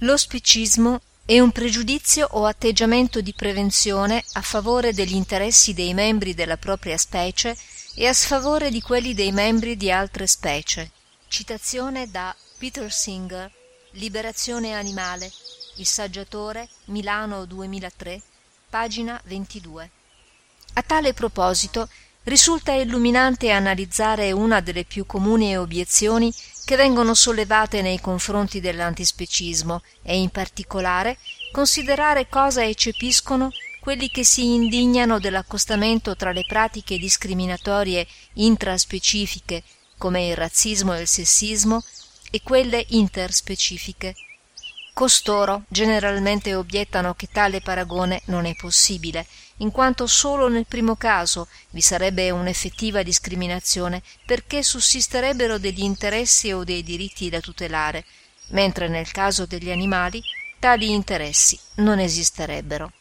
Lo 0.00 0.18
specismo 0.18 1.00
è 1.24 1.40
un 1.40 1.50
pregiudizio 1.50 2.28
o 2.32 2.44
atteggiamento 2.44 3.22
di 3.22 3.32
prevenzione 3.32 4.22
a 4.32 4.42
favore 4.42 4.92
degli 4.92 5.14
interessi 5.14 5.72
dei 5.72 5.94
membri 5.94 6.34
della 6.34 6.58
propria 6.58 6.98
specie 6.98 7.56
e 7.94 8.06
a 8.06 8.12
sfavore 8.12 8.70
di 8.70 8.82
quelli 8.82 9.14
dei 9.14 9.32
membri 9.32 9.78
di 9.78 9.90
altre 9.90 10.26
specie. 10.26 10.90
Citazione 11.28 12.10
da 12.10 12.36
Peter 12.58 12.92
Singer, 12.92 13.50
Liberazione 13.96 14.72
animale, 14.72 15.30
Il 15.76 15.84
saggiatore, 15.84 16.66
Milano 16.86 17.44
2003, 17.44 18.22
pagina 18.70 19.20
22. 19.24 19.90
A 20.72 20.82
tale 20.82 21.12
proposito 21.12 21.90
risulta 22.22 22.72
illuminante 22.72 23.50
analizzare 23.50 24.32
una 24.32 24.60
delle 24.60 24.84
più 24.84 25.04
comuni 25.04 25.58
obiezioni 25.58 26.32
che 26.64 26.76
vengono 26.76 27.12
sollevate 27.12 27.82
nei 27.82 28.00
confronti 28.00 28.60
dell'antispecismo 28.60 29.82
e 30.02 30.16
in 30.16 30.30
particolare 30.30 31.18
considerare 31.52 32.28
cosa 32.30 32.64
eccepiscono 32.64 33.50
quelli 33.80 34.08
che 34.08 34.24
si 34.24 34.54
indignano 34.54 35.18
dell'accostamento 35.18 36.16
tra 36.16 36.32
le 36.32 36.44
pratiche 36.46 36.96
discriminatorie 36.96 38.06
intraspecifiche 38.34 39.62
come 39.98 40.28
il 40.28 40.36
razzismo 40.36 40.94
e 40.94 41.02
il 41.02 41.08
sessismo 41.08 41.84
e 42.34 42.40
quelle 42.42 42.86
interspecifiche. 42.88 44.16
Costoro 44.94 45.64
generalmente 45.68 46.54
obiettano 46.54 47.14
che 47.14 47.28
tale 47.30 47.60
paragone 47.60 48.22
non 48.26 48.46
è 48.46 48.54
possibile 48.54 49.26
in 49.58 49.70
quanto 49.70 50.06
solo 50.06 50.48
nel 50.48 50.66
primo 50.66 50.96
caso 50.96 51.46
vi 51.70 51.80
sarebbe 51.80 52.30
un'effettiva 52.30 53.02
discriminazione 53.02 54.02
perché 54.24 54.62
sussisterebbero 54.62 55.58
degli 55.58 55.82
interessi 55.82 56.52
o 56.52 56.64
dei 56.64 56.82
diritti 56.82 57.28
da 57.28 57.40
tutelare 57.40 58.04
mentre 58.48 58.88
nel 58.88 59.10
caso 59.12 59.46
degli 59.46 59.70
animali 59.70 60.22
tali 60.58 60.90
interessi 60.90 61.58
non 61.76 61.98
esisterebbero 61.98 62.92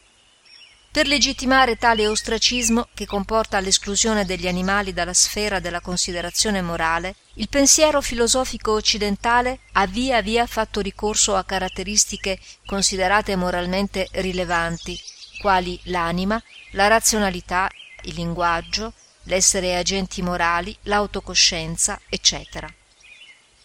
per 0.91 1.07
legittimare 1.07 1.77
tale 1.77 2.05
ostracismo 2.05 2.89
che 2.93 3.05
comporta 3.05 3.59
l'esclusione 3.61 4.25
degli 4.25 4.47
animali 4.47 4.91
dalla 4.91 5.13
sfera 5.13 5.59
della 5.59 5.79
considerazione 5.79 6.61
morale 6.61 7.15
il 7.35 7.47
pensiero 7.47 8.01
filosofico 8.01 8.73
occidentale 8.73 9.59
ha 9.73 9.87
via 9.87 10.21
via 10.21 10.45
fatto 10.45 10.81
ricorso 10.81 11.35
a 11.35 11.45
caratteristiche 11.45 12.39
considerate 12.65 13.37
moralmente 13.37 14.07
rilevanti 14.11 14.99
quali 15.39 15.79
l'anima 15.83 16.41
la 16.71 16.87
razionalità 16.87 17.69
il 18.03 18.15
linguaggio 18.15 18.93
l'essere 19.23 19.77
agenti 19.77 20.21
morali 20.21 20.75
l'autocoscienza 20.83 21.99
eccetera. 22.09 22.67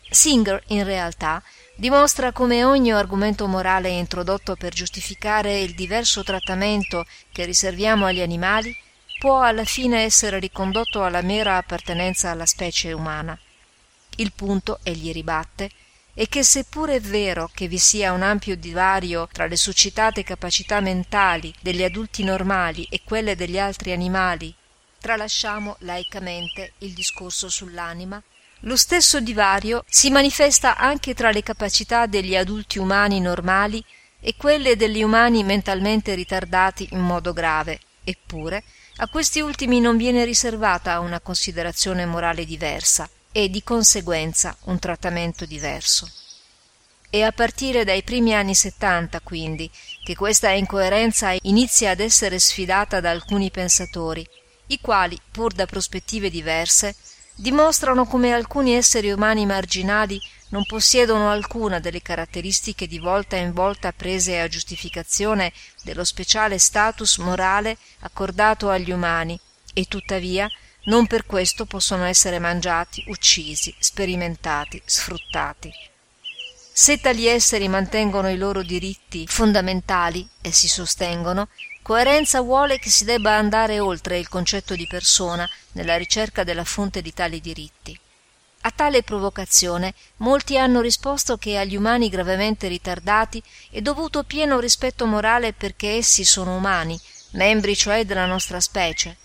Singer 0.09 0.63
in 0.69 0.85
realtà 0.85 1.43
dimostra 1.79 2.33
come 2.33 2.65
ogni 2.65 2.91
argomento 2.91 3.47
morale 3.47 3.91
introdotto 3.91 4.57
per 4.57 4.73
giustificare 4.73 5.61
il 5.61 5.75
diverso 5.75 6.25
trattamento 6.25 7.05
che 7.31 7.45
riserviamo 7.45 8.07
agli 8.07 8.23
animali 8.23 8.75
può 9.19 9.43
alla 9.43 9.65
fine 9.65 10.03
essere 10.03 10.39
ricondotto 10.39 11.05
alla 11.05 11.21
mera 11.21 11.59
appartenenza 11.59 12.31
alla 12.31 12.47
specie 12.47 12.93
umana. 12.93 13.39
Il 14.17 14.33
punto 14.33 14.79
egli 14.83 15.13
ribatte 15.13 15.71
è 16.15 16.27
che 16.29 16.43
seppure 16.43 16.95
è 16.95 17.01
vero 17.01 17.51
che 17.53 17.69
vi 17.69 17.77
sia 17.77 18.13
un 18.13 18.23
ampio 18.23 18.57
divario 18.57 19.29
tra 19.31 19.47
le 19.47 19.57
suscitate 19.57 20.25
capacità 20.25 20.81
mentali 20.81 21.55
degli 21.61 21.85
adulti 21.85 22.25
normali 22.25 22.87
e 22.89 23.03
quelle 23.05 23.37
degli 23.37 23.59
altri 23.59 23.93
animali 23.93 24.55
tralasciamo 24.99 25.77
laicamente 25.81 26.73
il 26.79 26.95
discorso 26.95 27.51
sull'anima 27.51 28.23
lo 28.61 28.77
stesso 28.77 29.21
divario 29.21 29.85
si 29.89 30.11
manifesta 30.11 30.77
anche 30.77 31.15
tra 31.15 31.31
le 31.31 31.43
capacità 31.43 32.07
degli 32.07 32.37
adulti 32.37 32.79
umani 32.79 33.21
normali 33.21 33.85
e 34.21 34.35
quelle 34.37 34.77
degli 34.77 35.03
umani 35.03 35.45
mentalmente 35.45 36.15
ritardati 36.15 36.89
in 36.93 37.01
modo 37.01 37.33
grave. 37.33 37.81
Eppure 38.03 38.65
a 38.97 39.09
questi 39.09 39.41
ultimi 39.41 39.79
non 39.79 39.97
viene 39.97 40.25
riservata 40.25 41.01
una 41.01 41.21
considerazione 41.21 42.07
morale 42.07 42.45
diversa 42.45 43.09
e 43.31 43.51
di 43.51 43.63
conseguenza 43.63 44.57
un 44.65 44.79
trattamento 44.79 45.45
diverso. 45.45 46.11
È 47.11 47.21
a 47.21 47.33
partire 47.33 47.85
dai 47.85 48.03
primi 48.03 48.35
anni 48.35 48.55
settanta 48.55 49.21
quindi 49.21 49.71
che 50.03 50.17
questa 50.17 50.51
incoerenza 50.51 51.35
inizia 51.43 51.91
ad 51.91 52.01
essere 52.01 52.39
sfidata 52.39 53.01
da 53.01 53.11
alcuni 53.11 53.51
pensatori 53.51 54.27
i 54.69 54.81
quali 54.81 55.19
pur 55.31 55.53
da 55.53 55.67
prospettive 55.67 56.31
diverse 56.31 56.97
dimostrano 57.37 58.07
come 58.07 58.33
alcuni 58.33 58.75
esseri 58.75 59.13
umani 59.13 59.45
marginali 59.45 60.19
non 60.49 60.65
possiedono 60.65 61.31
alcuna 61.31 61.81
delle 61.81 62.01
caratteristiche 62.01 62.87
di 62.87 62.99
volta 62.99 63.37
in 63.37 63.53
volta 63.53 63.93
prese 63.93 64.41
a 64.41 64.49
giustificazione 64.49 65.53
dello 65.83 66.05
speciale 66.05 66.59
status 66.59 67.19
morale 67.19 67.77
accordato 68.01 68.71
agli 68.71 68.91
umani 68.91 69.39
e 69.75 69.85
tuttavia 69.85 70.49
non 70.85 71.07
per 71.07 71.27
questo 71.27 71.67
possono 71.67 72.05
essere 72.05 72.39
mangiati 72.39 73.05
uccisi 73.09 73.75
sperimentati 73.79 74.81
sfruttati 74.85 75.71
se 76.79 77.01
tali 77.01 77.27
esseri 77.27 77.69
mantengono 77.69 78.29
i 78.29 78.37
loro 78.37 78.63
diritti 78.63 79.27
fondamentali 79.27 80.29
e 80.43 80.53
si 80.53 80.69
sostengono 80.69 81.49
coerenza 81.81 82.43
vuole 82.43 82.79
che 82.79 82.91
si 82.91 83.05
debba 83.05 83.35
andare 83.35 83.81
oltre 83.81 84.19
il 84.19 84.29
concetto 84.29 84.75
di 84.75 84.87
persona 84.87 85.49
nella 85.73 85.97
ricerca 85.97 86.45
della 86.45 86.65
fonte 86.65 87.01
di 87.01 87.15
tali 87.15 87.41
diritti. 87.41 87.99
A 88.61 88.71
tale 88.73 89.03
provocazione 89.03 89.95
molti 90.19 90.59
hanno 90.59 90.83
risposto 90.83 91.39
che 91.39 91.57
agli 91.57 91.77
umani 91.77 92.11
gravemente 92.11 92.69
ritardati 92.69 93.43
è 93.71 93.81
dovuto 93.81 94.25
pieno 94.25 94.61
rispetto 94.61 95.07
morale 95.07 95.55
perché 95.55 95.93
essi 95.93 96.25
sono 96.27 96.57
umani 96.57 97.01
membri 97.31 97.75
cioè 97.75 98.05
della 98.05 98.27
nostra 98.27 98.61
specie. 98.61 99.17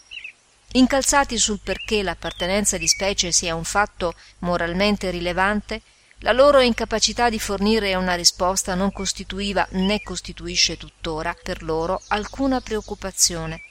Incalzati 0.72 1.38
sul 1.38 1.60
perché 1.62 2.02
l'appartenenza 2.02 2.78
di 2.78 2.88
specie 2.88 3.34
sia 3.34 3.56
un 3.56 3.66
fatto 3.66 4.14
moralmente 4.40 5.10
rilevante 5.10 5.82
la 6.24 6.34
loro 6.34 6.60
incapacità 6.60 7.30
di 7.30 7.40
fornire 7.40 7.96
una 7.96 8.14
risposta 8.14 8.76
non 8.76 8.92
costituiva 8.92 9.68
né 9.72 10.02
costituisce 10.04 10.78
tuttora 10.78 11.36
per 11.42 11.64
loro 11.64 12.00
alcuna 12.10 12.62
preoccupazione. 12.62 13.62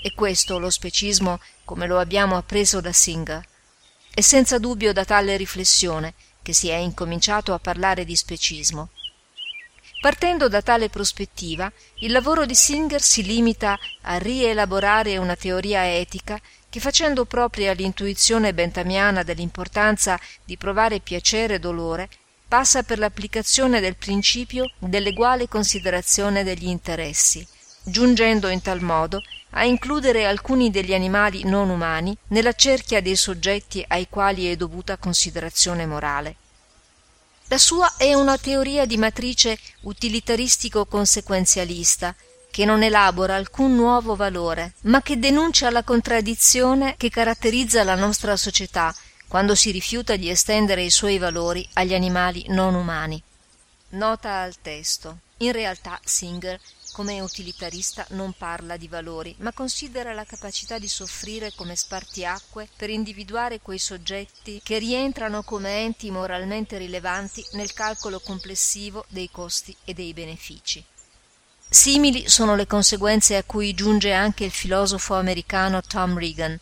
E 0.00 0.14
questo 0.14 0.58
lo 0.58 0.70
specismo 0.70 1.38
come 1.64 1.86
lo 1.86 1.98
abbiamo 1.98 2.36
appreso 2.36 2.80
da 2.80 2.92
singer. 2.92 3.44
È 4.14 4.22
senza 4.22 4.58
dubbio 4.58 4.94
da 4.94 5.04
tale 5.04 5.36
riflessione 5.36 6.14
che 6.40 6.54
si 6.54 6.68
è 6.68 6.76
incominciato 6.76 7.52
a 7.52 7.58
parlare 7.58 8.06
di 8.06 8.16
specismo. 8.16 8.88
Partendo 10.00 10.48
da 10.48 10.62
tale 10.62 10.88
prospettiva 10.88 11.70
il 11.96 12.12
lavoro 12.12 12.46
di 12.46 12.54
singer 12.54 13.02
si 13.02 13.22
limita 13.22 13.78
a 14.02 14.16
rielaborare 14.16 15.18
una 15.18 15.36
teoria 15.36 15.86
etica 15.94 16.40
che 16.70 16.80
facendo 16.80 17.24
propria 17.24 17.72
l'intuizione 17.72 18.54
bentamiana 18.54 19.22
dell'importanza 19.22 20.18
di 20.44 20.56
provare 20.56 21.00
piacere 21.00 21.54
e 21.54 21.58
dolore 21.58 22.08
passa 22.46 22.82
per 22.82 22.98
l'applicazione 22.98 23.80
del 23.80 23.96
principio 23.96 24.70
dell'eguale 24.78 25.48
considerazione 25.48 26.44
degli 26.44 26.66
interessi 26.66 27.46
giungendo 27.88 28.48
in 28.48 28.60
tal 28.60 28.80
modo 28.80 29.22
a 29.50 29.64
includere 29.64 30.26
alcuni 30.26 30.70
degli 30.70 30.94
animali 30.94 31.44
non 31.44 31.70
umani 31.70 32.16
nella 32.28 32.52
cerchia 32.52 33.00
dei 33.00 33.16
soggetti 33.16 33.84
ai 33.88 34.08
quali 34.08 34.50
è 34.50 34.56
dovuta 34.56 34.98
considerazione 34.98 35.86
morale. 35.86 36.36
La 37.46 37.58
sua 37.58 37.94
è 37.96 38.12
una 38.12 38.36
teoria 38.36 38.84
di 38.84 38.98
matrice 38.98 39.58
utilitaristico 39.82 40.84
consequenzialista 40.84 42.14
che 42.50 42.64
non 42.64 42.82
elabora 42.82 43.36
alcun 43.36 43.74
nuovo 43.74 44.16
valore 44.16 44.74
ma 44.82 45.02
che 45.02 45.18
denuncia 45.18 45.70
la 45.70 45.82
contraddizione 45.82 46.94
che 46.96 47.10
caratterizza 47.10 47.84
la 47.84 47.94
nostra 47.94 48.36
società 48.36 48.94
quando 49.28 49.54
si 49.54 49.70
rifiuta 49.70 50.16
di 50.16 50.30
estendere 50.30 50.82
i 50.82 50.90
suoi 50.90 51.18
valori 51.18 51.68
agli 51.74 51.94
animali 51.94 52.46
non 52.48 52.74
umani. 52.74 53.22
Nota 53.90 54.40
al 54.40 54.58
testo. 54.60 55.18
In 55.38 55.52
realtà 55.52 56.00
singer 56.02 56.58
come 56.92 57.20
utilitarista 57.20 58.04
non 58.10 58.32
parla 58.32 58.76
di 58.76 58.88
valori 58.88 59.34
ma 59.38 59.52
considera 59.52 60.12
la 60.14 60.24
capacità 60.24 60.78
di 60.78 60.88
soffrire 60.88 61.52
come 61.54 61.76
spartiacque 61.76 62.68
per 62.74 62.90
individuare 62.90 63.60
quei 63.60 63.78
soggetti 63.78 64.60
che 64.64 64.78
rientrano 64.78 65.44
come 65.44 65.84
enti 65.84 66.10
moralmente 66.10 66.76
rilevanti 66.76 67.44
nel 67.52 67.72
calcolo 67.72 68.18
complessivo 68.18 69.04
dei 69.08 69.30
costi 69.30 69.76
e 69.84 69.94
dei 69.94 70.12
benefici 70.12 70.84
simili 71.68 72.28
sono 72.28 72.56
le 72.56 72.66
conseguenze 72.66 73.36
a 73.36 73.44
cui 73.44 73.74
giunge 73.74 74.12
anche 74.12 74.44
il 74.44 74.50
filosofo 74.50 75.14
americano 75.14 75.82
tom 75.82 76.18
regan 76.18 76.58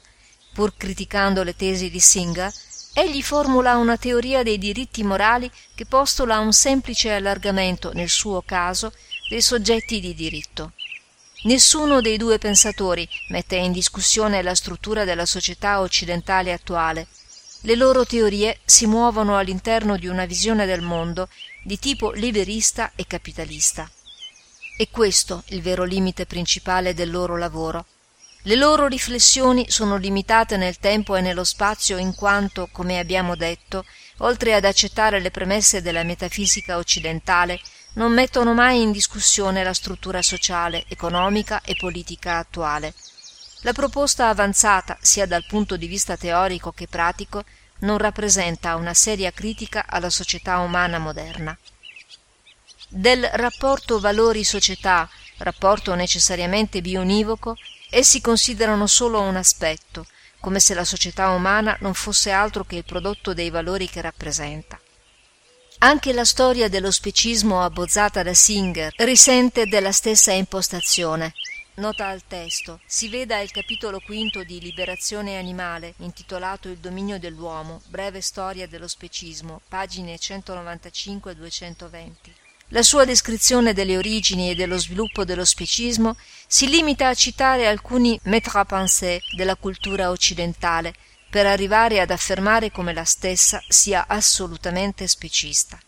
pur 0.53 0.77
criticando 0.77 1.43
le 1.43 1.55
tesi 1.55 1.91
di 1.91 2.01
singer 2.01 2.53
Egli 2.99 3.23
formula 3.23 3.77
una 3.77 3.99
teoria 3.99 4.43
dei 4.43 4.57
diritti 4.57 5.03
morali 5.03 5.51
che 5.75 5.85
postola 5.85 6.39
un 6.39 6.55
semplice 6.55 7.13
allargamento, 7.13 7.93
nel 7.93 8.09
suo 8.09 8.41
caso, 8.41 8.91
dei 9.29 9.43
soggetti 9.43 10.01
di 10.01 10.15
diritto. 10.15 10.73
Nessuno 11.43 12.01
dei 12.01 12.17
due 12.17 12.39
pensatori 12.39 13.07
mette 13.29 13.57
in 13.57 13.73
discussione 13.73 14.41
la 14.41 14.55
struttura 14.55 15.05
della 15.05 15.27
società 15.27 15.81
occidentale 15.81 16.55
attuale. 16.55 17.07
Le 17.61 17.75
loro 17.75 18.07
teorie 18.07 18.61
si 18.65 18.87
muovono 18.87 19.37
all'interno 19.37 19.99
di 19.99 20.07
una 20.07 20.25
visione 20.25 20.65
del 20.65 20.81
mondo 20.81 21.29
di 21.65 21.79
tipo 21.79 22.13
liberista 22.13 22.93
e 22.97 23.07
capitalista. 23.07 23.91
È 24.79 24.91
questo 24.91 25.43
il 25.47 25.63
vero 25.63 25.85
limite 25.85 26.27
principale 26.27 26.93
del 26.93 27.11
loro 27.11 27.39
lavoro. 27.39 27.87
Le 28.43 28.57
loro 28.57 28.87
riflessioni 28.89 29.71
sono 29.71 29.97
limitate 29.97 30.59
nel 30.59 30.79
tempo 30.79 31.17
e 31.17 31.23
nello 31.23 31.45
spazio 31.45 31.97
in 31.97 32.15
quanto, 32.15 32.69
come 32.71 32.99
abbiamo 32.99 33.37
detto, 33.37 33.87
oltre 34.19 34.53
ad 34.53 34.67
accettare 34.67 35.19
le 35.19 35.31
premesse 35.31 35.81
della 35.81 36.03
metafisica 36.03 36.77
occidentale, 36.77 37.59
non 37.95 38.13
mettono 38.13 38.53
mai 38.53 38.83
in 38.83 38.93
discussione 38.93 39.65
la 39.65 39.73
struttura 39.73 40.21
sociale, 40.21 40.85
economica 40.89 41.63
e 41.63 41.75
politica 41.75 42.37
attuale. 42.37 42.93
La 43.63 43.73
proposta 43.73 44.29
avanzata, 44.29 44.99
sia 45.01 45.25
dal 45.25 45.47
punto 45.47 45.79
di 45.79 45.87
vista 45.87 46.19
teorico 46.19 46.71
che 46.73 46.87
pratico, 46.87 47.45
non 47.79 47.97
rappresenta 47.97 48.77
una 48.77 48.93
seria 48.93 49.31
critica 49.31 49.87
alla 49.89 50.11
società 50.11 50.59
umana 50.59 50.99
moderna. 50.99 51.57
Del 52.97 53.29
rapporto 53.33 54.01
valori-società, 54.01 55.09
rapporto 55.39 55.95
necessariamente 55.95 56.81
bionivoco, 56.81 57.57
Essi 57.89 58.21
considerano 58.21 58.87
solo 58.87 59.21
un 59.21 59.37
aspetto, 59.37 60.07
come 60.41 60.61
se 60.61 60.75
la 60.75 60.85
società 60.85 61.31
umana 61.31 61.77
non 61.81 61.95
fosse 61.95 62.31
altro 62.31 62.65
che 62.65 62.77
il 62.77 62.85
prodotto 62.85 63.33
dei 63.33 63.49
valori 63.49 63.89
che 63.89 64.01
rappresenta. 64.01 64.79
Anche 65.79 66.13
la 66.13 66.25
storia 66.25 66.69
dello 66.69 66.91
specismo 66.91 67.63
abbozzata 67.63 68.23
da 68.23 68.35
Singer 68.35 68.93
risente 68.97 69.67
della 69.67 69.93
stessa 69.93 70.33
impostazione. 70.33 71.35
Nota 71.75 72.09
al 72.09 72.23
testo. 72.27 72.81
Si 72.87 73.09
veda 73.09 73.39
il 73.41 73.51
capitolo 73.51 74.01
quinto 74.01 74.43
di 74.43 74.59
Liberazione 74.59 75.39
animale, 75.39 75.95
intitolato 75.99 76.69
Il 76.69 76.79
dominio 76.79 77.19
dell'uomo, 77.19 77.83
breve 77.89 78.23
storia 78.23 78.67
dello 78.67 78.89
specismo, 78.89 79.61
pagine 79.69 80.17
195-220. 80.17 82.46
La 82.71 82.83
sua 82.83 83.05
descrizione 83.05 83.73
delle 83.73 83.97
origini 83.97 84.51
e 84.51 84.57
dello 84.57 84.77
sviluppo 84.77 85.25
dello 85.25 85.45
specismo 85.45 86.17
si 86.49 86.69
limita 86.69 87.07
a 87.07 87.15
citare 87.15 87.69
alcuni 87.69 88.19
maîtres 88.25 88.57
à 88.57 88.65
penser 88.65 89.23
della 89.37 89.55
cultura 89.55 90.11
occidentale 90.11 90.93
per 91.31 91.47
arrivare 91.47 92.01
ad 92.01 92.11
affermare 92.11 92.73
come 92.73 92.93
la 92.93 93.05
stessa 93.05 93.63
sia 93.69 94.07
assolutamente 94.09 95.07
specista. 95.07 95.79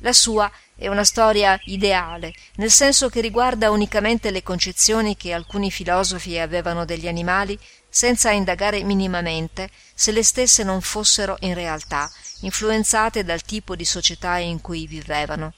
La 0.00 0.12
sua 0.12 0.50
è 0.74 0.88
una 0.88 1.04
storia 1.04 1.60
ideale, 1.66 2.34
nel 2.56 2.72
senso 2.72 3.08
che 3.08 3.20
riguarda 3.20 3.70
unicamente 3.70 4.32
le 4.32 4.42
concezioni 4.42 5.16
che 5.16 5.32
alcuni 5.32 5.70
filosofi 5.70 6.40
avevano 6.40 6.84
degli 6.84 7.06
animali, 7.06 7.56
senza 7.88 8.32
indagare 8.32 8.82
minimamente 8.82 9.70
se 9.94 10.10
le 10.10 10.24
stesse 10.24 10.64
non 10.64 10.80
fossero 10.80 11.36
in 11.42 11.54
realtà 11.54 12.10
influenzate 12.40 13.22
dal 13.22 13.42
tipo 13.42 13.76
di 13.76 13.84
società 13.84 14.38
in 14.38 14.60
cui 14.60 14.88
vivevano. 14.88 15.54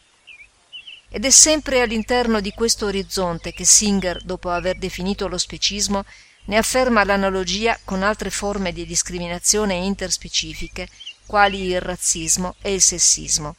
Ed 1.11 1.25
è 1.25 1.31
sempre 1.31 1.81
all'interno 1.81 2.41
di 2.41 2.53
questo 2.53 2.87
orizzonte 2.87 3.53
che 3.53 3.65
Singer, 3.65 4.23
dopo 4.25 4.51
aver 4.51 4.77
definito 4.79 5.27
lo 5.27 5.39
specismo, 5.39 6.05
ne 6.45 6.57
afferma 6.57 7.05
l'analogia 7.05 7.79
con 7.85 8.03
altre 8.03 8.31
forme 8.31 8.73
di 8.73 8.85
discriminazione 8.85 9.75
interspecifiche, 9.75 10.89
quali 11.27 11.69
il 11.69 11.81
razzismo 11.81 12.57
e 12.61 12.75
il 12.75 12.83
sessismo. 12.83 13.57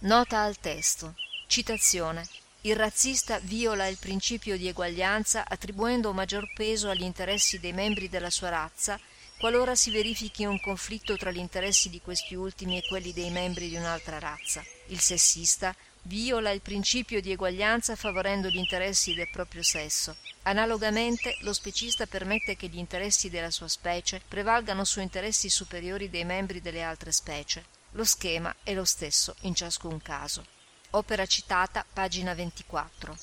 Nota 0.00 0.42
al 0.42 0.58
testo. 0.58 1.14
Citazione. 1.46 2.26
Il 2.62 2.76
razzista 2.76 3.38
viola 3.42 3.86
il 3.86 3.96
principio 3.98 4.56
di 4.56 4.68
eguaglianza 4.68 5.44
attribuendo 5.48 6.12
maggior 6.12 6.52
peso 6.54 6.90
agli 6.90 7.02
interessi 7.02 7.58
dei 7.60 7.72
membri 7.72 8.08
della 8.08 8.30
sua 8.30 8.50
razza 8.50 8.98
qualora 9.38 9.76
si 9.76 9.92
verifichi 9.92 10.44
un 10.44 10.60
conflitto 10.60 11.16
tra 11.16 11.30
gli 11.30 11.38
interessi 11.38 11.88
di 11.88 12.00
questi 12.00 12.34
ultimi 12.34 12.76
e 12.76 12.86
quelli 12.88 13.12
dei 13.12 13.30
membri 13.30 13.68
di 13.68 13.76
un'altra 13.76 14.18
razza. 14.18 14.64
Il 14.88 14.98
sessista 14.98 15.74
viola 16.08 16.50
il 16.50 16.62
principio 16.62 17.20
di 17.20 17.30
eguaglianza 17.30 17.94
favorendo 17.94 18.48
gli 18.48 18.56
interessi 18.56 19.14
del 19.14 19.28
proprio 19.30 19.62
sesso. 19.62 20.16
Analogamente, 20.42 21.36
lo 21.42 21.52
specista 21.52 22.06
permette 22.06 22.56
che 22.56 22.68
gli 22.68 22.78
interessi 22.78 23.28
della 23.28 23.50
sua 23.50 23.68
specie 23.68 24.20
prevalgano 24.26 24.84
su 24.84 25.00
interessi 25.00 25.50
superiori 25.50 26.08
dei 26.08 26.24
membri 26.24 26.62
delle 26.62 26.82
altre 26.82 27.12
specie. 27.12 27.66
Lo 27.92 28.04
schema 28.04 28.54
è 28.62 28.72
lo 28.72 28.84
stesso 28.84 29.36
in 29.42 29.54
ciascun 29.54 30.00
caso. 30.00 30.44
Opera 30.90 31.26
citata, 31.26 31.84
pagina 31.90 32.32
24. 32.32 33.16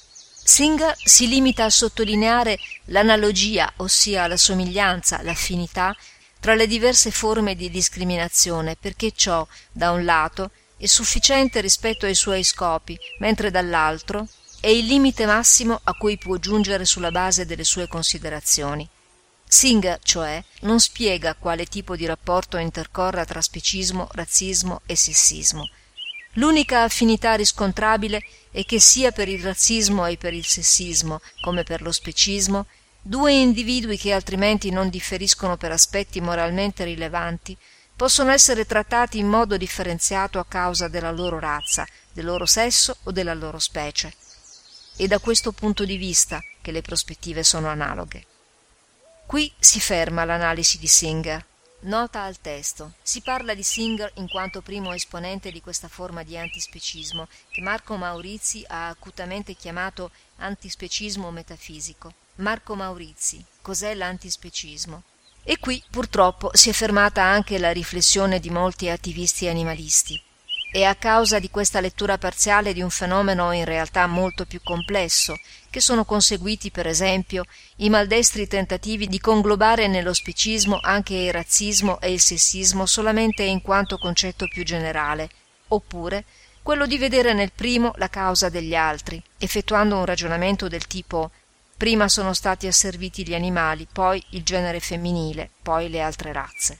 Singer 0.43 0.95
si 1.03 1.27
limita 1.27 1.65
a 1.65 1.71
sottolineare 1.71 2.59
l'analogia, 2.85 3.73
ossia 3.77 4.27
la 4.27 4.37
somiglianza, 4.37 5.23
l'affinità 5.23 5.95
tra 6.39 6.53
le 6.53 6.67
diverse 6.67 7.09
forme 7.09 7.55
di 7.55 7.71
discriminazione, 7.71 8.75
perché 8.75 9.11
ciò, 9.11 9.47
da 9.71 9.89
un 9.89 10.05
lato, 10.05 10.51
è 10.85 10.87
sufficiente 10.87 11.61
rispetto 11.61 12.05
ai 12.05 12.13
suoi 12.13 12.43
scopi, 12.43 12.97
mentre 13.17 13.49
dall'altro 13.49 14.27
è 14.59 14.67
il 14.67 14.85
limite 14.85 15.25
massimo 15.25 15.79
a 15.83 15.93
cui 15.95 16.17
può 16.17 16.37
giungere 16.37 16.85
sulla 16.85 17.11
base 17.11 17.45
delle 17.45 17.63
sue 17.63 17.87
considerazioni. 17.87 18.87
Singer, 19.47 19.99
cioè, 20.03 20.43
non 20.61 20.79
spiega 20.79 21.35
quale 21.35 21.65
tipo 21.65 21.95
di 21.95 22.05
rapporto 22.05 22.57
intercorra 22.57 23.25
tra 23.25 23.41
specismo, 23.41 24.07
razzismo 24.11 24.81
e 24.85 24.95
sessismo. 24.95 25.67
L'unica 26.33 26.83
affinità 26.83 27.35
riscontrabile 27.35 28.23
è 28.51 28.63
che 28.63 28.79
sia 28.79 29.11
per 29.11 29.27
il 29.27 29.41
razzismo 29.41 30.05
e 30.05 30.17
per 30.17 30.33
il 30.33 30.45
sessismo, 30.45 31.21
come 31.41 31.63
per 31.63 31.81
lo 31.81 31.91
specismo, 31.91 32.67
due 33.01 33.33
individui 33.33 33.97
che 33.97 34.13
altrimenti 34.13 34.69
non 34.69 34.89
differiscono 34.89 35.57
per 35.57 35.71
aspetti 35.71 36.21
moralmente 36.21 36.83
rilevanti 36.83 37.57
possono 37.95 38.31
essere 38.31 38.65
trattati 38.65 39.17
in 39.17 39.27
modo 39.27 39.57
differenziato 39.57 40.39
a 40.39 40.45
causa 40.45 40.87
della 40.87 41.11
loro 41.11 41.39
razza, 41.39 41.87
del 42.11 42.25
loro 42.25 42.45
sesso 42.45 42.97
o 43.03 43.11
della 43.11 43.33
loro 43.33 43.59
specie. 43.59 44.13
E 44.97 45.07
da 45.07 45.19
questo 45.19 45.51
punto 45.51 45.85
di 45.85 45.97
vista 45.97 46.41
che 46.61 46.71
le 46.71 46.81
prospettive 46.81 47.43
sono 47.43 47.67
analoghe. 47.67 48.25
Qui 49.25 49.51
si 49.57 49.79
ferma 49.79 50.25
l'analisi 50.25 50.77
di 50.77 50.87
Singer. 50.87 51.45
Nota 51.81 52.21
al 52.21 52.39
testo. 52.39 52.93
Si 53.01 53.21
parla 53.21 53.53
di 53.53 53.63
Singer 53.63 54.11
in 54.15 54.27
quanto 54.27 54.61
primo 54.61 54.93
esponente 54.93 55.51
di 55.51 55.61
questa 55.61 55.87
forma 55.87 56.23
di 56.23 56.37
antispecismo 56.37 57.27
che 57.49 57.61
Marco 57.61 57.95
Maurizi 57.95 58.63
ha 58.67 58.87
acutamente 58.87 59.53
chiamato 59.53 60.11
antispecismo 60.37 61.29
metafisico. 61.31 62.13
Marco 62.35 62.75
Maurizi. 62.75 63.43
Cos'è 63.61 63.93
l'antispecismo? 63.93 65.03
E 65.47 65.59
qui 65.59 65.81
purtroppo 65.91 66.49
si 66.53 66.69
è 66.69 66.73
fermata 66.73 67.21
anche 67.21 67.59
la 67.59 67.71
riflessione 67.71 68.39
di 68.39 68.49
molti 68.49 68.89
attivisti 68.89 69.47
animalisti. 69.47 70.19
È 70.71 70.81
a 70.81 70.95
causa 70.95 71.37
di 71.37 71.51
questa 71.51 71.79
lettura 71.79 72.17
parziale 72.17 72.73
di 72.73 72.81
un 72.81 72.89
fenomeno 72.89 73.51
in 73.51 73.63
realtà 73.63 74.07
molto 74.07 74.45
più 74.45 74.59
complesso, 74.63 75.35
che 75.69 75.81
sono 75.81 76.03
conseguiti, 76.03 76.71
per 76.71 76.87
esempio, 76.87 77.45
i 77.75 77.91
maldestri 77.91 78.47
tentativi 78.47 79.07
di 79.07 79.19
conglobare 79.19 79.85
nello 79.85 80.13
specismo 80.13 80.79
anche 80.81 81.13
il 81.13 81.31
razzismo 81.31 82.01
e 82.01 82.11
il 82.11 82.19
sessismo 82.19 82.87
solamente 82.87 83.43
in 83.43 83.61
quanto 83.61 83.99
concetto 83.99 84.47
più 84.47 84.63
generale, 84.63 85.29
oppure 85.67 86.25
quello 86.63 86.87
di 86.87 86.97
vedere 86.97 87.33
nel 87.33 87.51
primo 87.51 87.93
la 87.97 88.09
causa 88.09 88.49
degli 88.49 88.73
altri, 88.73 89.21
effettuando 89.37 89.95
un 89.95 90.05
ragionamento 90.05 90.67
del 90.67 90.87
tipo 90.87 91.29
Prima 91.77 92.07
sono 92.07 92.33
stati 92.33 92.67
asserviti 92.67 93.27
gli 93.27 93.33
animali, 93.33 93.85
poi 93.91 94.23
il 94.29 94.43
genere 94.43 94.79
femminile, 94.79 95.49
poi 95.61 95.89
le 95.89 96.01
altre 96.01 96.31
razze. 96.31 96.79